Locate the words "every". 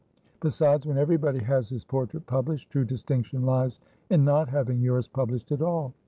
0.97-1.17